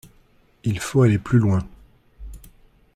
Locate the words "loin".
1.37-1.61